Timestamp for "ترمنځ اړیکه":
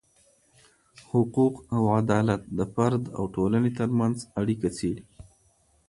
3.79-4.67